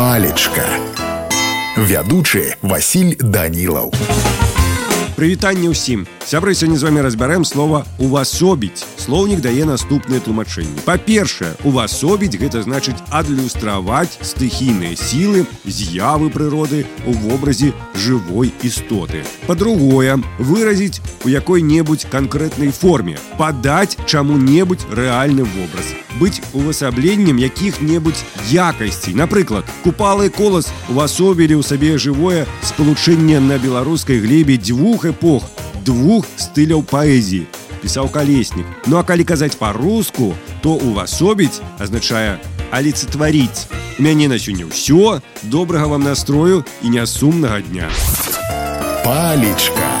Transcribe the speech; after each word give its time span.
палечка 0.00 0.66
вядучы 1.76 2.56
Васіль 2.62 3.16
данілаў 3.20 3.92
Прывітанне 5.16 5.72
ўсім 5.72 6.04
сябры 6.24 6.52
сёння 6.52 6.76
з 6.76 6.84
вами 6.88 7.00
разбярэм 7.04 7.44
слова 7.44 7.84
увасобіць 7.96 8.84
слоўнік 9.00 9.40
дае 9.44 9.64
наступныя 9.68 10.20
тлумачэнні 10.20 10.84
па-першае 10.86 11.52
увасобіць 11.64 12.38
гэта 12.40 12.62
значыць 12.66 12.98
адлюстраваць 13.10 14.18
стыхійныя 14.20 14.96
сілы 14.96 15.46
з'явы 15.64 16.30
прыроды 16.30 16.84
у 17.06 17.14
вобразе 17.26 17.72
жывой 17.94 18.52
істоты 18.62 19.22
па-другое 19.46 20.18
выразіць 20.38 21.00
у 21.24 21.32
якой-небудзь 21.32 22.08
канкрэтнай 22.10 22.70
форме 22.70 23.18
падаць 23.38 23.98
чаму-небудзь 24.06 24.88
рэальны 24.90 25.44
вобраз 25.44 25.92
быць 26.20 26.40
увасабленнем 26.52 27.36
якіх-небудзь 27.36 28.24
якасцей 28.52 29.14
напрыклад 29.14 29.68
купалы 29.84 30.30
колас 30.30 30.72
увасобілі 30.88 31.60
ў 31.60 31.62
сабе 31.62 31.98
жывое 32.00 32.46
спалучэнне 32.62 33.40
на 33.40 33.58
беларускай 33.58 34.20
глебе 34.20 34.56
дзвюх 34.56 35.04
эпох 35.12 35.44
двух 35.84 36.26
стыляў 36.36 36.82
паэзіі 36.82 37.46
пісаў 37.82 38.08
калеснік 38.12 38.66
ну 38.86 38.98
а 38.98 39.04
калі 39.04 39.24
казаць 39.24 39.56
па-руску 39.60 40.34
то 40.62 40.76
увасобіць 40.76 41.60
азначае 41.78 42.38
аліцетваріць 42.70 43.66
мяне 43.98 44.28
на 44.28 44.38
сёння 44.38 44.66
ўсё 44.66 45.20
добрага 45.42 45.86
вам 45.94 46.02
настрою 46.02 46.64
і 46.82 46.90
нясумнага 46.90 47.62
дня 47.62 47.90
палечка 49.04 49.99